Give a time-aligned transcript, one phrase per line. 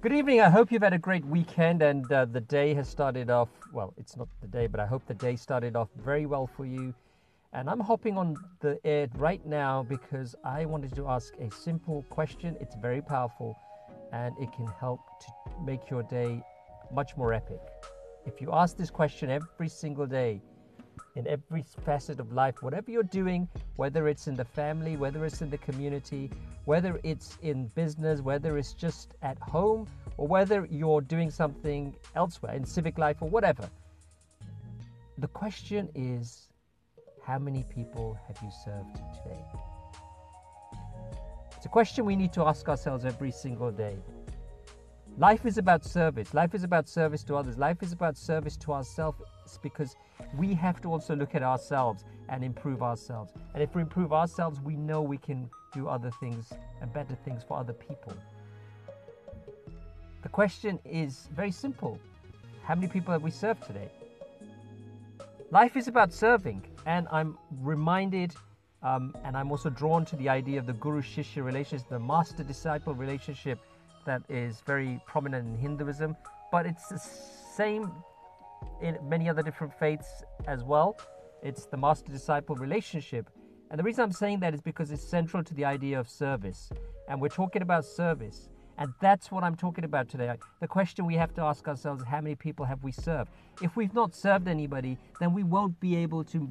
[0.00, 0.40] Good evening.
[0.40, 3.48] I hope you've had a great weekend and uh, the day has started off.
[3.72, 6.64] Well, it's not the day, but I hope the day started off very well for
[6.64, 6.94] you.
[7.52, 12.04] And I'm hopping on the air right now because I wanted to ask a simple
[12.10, 12.56] question.
[12.60, 13.58] It's very powerful
[14.12, 15.32] and it can help to
[15.66, 16.44] make your day
[16.92, 17.58] much more epic.
[18.24, 20.40] If you ask this question every single day,
[21.16, 25.42] in every facet of life, whatever you're doing, whether it's in the family, whether it's
[25.42, 26.30] in the community,
[26.64, 29.86] whether it's in business, whether it's just at home,
[30.16, 33.68] or whether you're doing something elsewhere in civic life or whatever.
[35.18, 36.48] The question is
[37.22, 39.44] how many people have you served today?
[41.56, 43.96] It's a question we need to ask ourselves every single day.
[45.18, 46.32] Life is about service.
[46.32, 47.58] Life is about service to others.
[47.58, 49.18] Life is about service to ourselves
[49.60, 49.96] because
[50.36, 53.32] we have to also look at ourselves and improve ourselves.
[53.52, 57.42] And if we improve ourselves, we know we can do other things and better things
[57.42, 58.14] for other people.
[60.22, 61.98] The question is very simple
[62.62, 63.88] How many people have we served today?
[65.50, 68.36] Life is about serving, and I'm reminded
[68.84, 72.44] um, and I'm also drawn to the idea of the guru shishya relationship, the master
[72.44, 73.58] disciple relationship
[74.08, 76.16] that is very prominent in Hinduism,
[76.50, 77.92] but it's the same
[78.80, 80.98] in many other different faiths as well.
[81.42, 83.28] It's the master disciple relationship.
[83.70, 86.70] And the reason I'm saying that is because it's central to the idea of service.
[87.08, 88.48] And we're talking about service.
[88.78, 90.32] And that's what I'm talking about today.
[90.60, 93.30] The question we have to ask ourselves is how many people have we served?
[93.60, 96.48] If we've not served anybody, then we won't be able to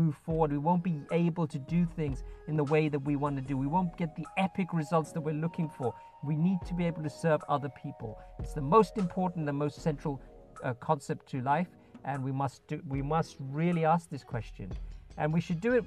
[0.00, 0.52] move forward.
[0.52, 3.54] We won't be able to do things in the way that we want to do.
[3.56, 5.94] We won't get the epic results that we're looking for.
[6.30, 8.18] We need to be able to serve other people.
[8.38, 10.20] It's the most important, the most central
[10.62, 11.70] uh, concept to life,
[12.04, 14.70] and we must do, we must really ask this question,
[15.16, 15.84] and we should do it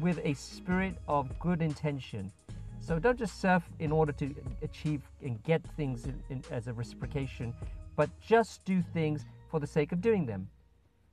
[0.00, 2.32] with a spirit of good intention.
[2.80, 6.72] So don't just serve in order to achieve and get things in, in, as a
[6.72, 7.54] reciprocation,
[7.96, 10.48] but just do things for the sake of doing them.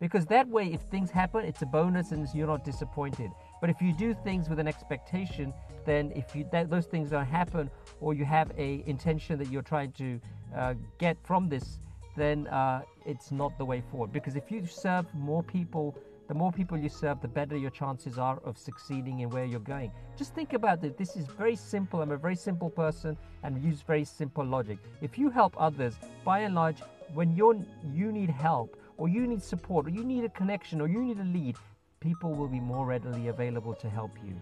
[0.00, 3.30] Because that way, if things happen, it's a bonus and you're not disappointed.
[3.60, 5.52] But if you do things with an expectation,
[5.84, 9.62] then if you, that, those things don't happen, or you have a intention that you're
[9.62, 10.20] trying to
[10.56, 11.80] uh, get from this,
[12.16, 14.10] then uh, it's not the way forward.
[14.10, 15.94] Because if you serve more people,
[16.28, 19.60] the more people you serve, the better your chances are of succeeding in where you're
[19.60, 19.92] going.
[20.16, 20.96] Just think about it.
[20.96, 22.00] This is very simple.
[22.00, 24.78] I'm a very simple person and use very simple logic.
[25.02, 25.94] If you help others,
[26.24, 26.78] by and large,
[27.12, 27.58] when you're,
[27.92, 31.18] you need help, or you need support, or you need a connection, or you need
[31.18, 31.56] a lead,
[32.00, 34.34] people will be more readily available to help you.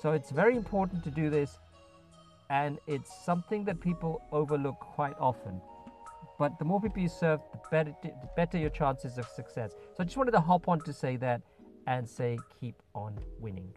[0.00, 1.58] So it's very important to do this,
[2.50, 5.58] and it's something that people overlook quite often.
[6.38, 9.72] But the more people you serve, the better, the better your chances of success.
[9.94, 11.40] So I just wanted to hop on to say that
[11.86, 13.72] and say keep on winning.